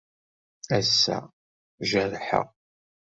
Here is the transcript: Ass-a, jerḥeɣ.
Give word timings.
Ass-a, 0.77 1.19
jerḥeɣ. 1.89 2.47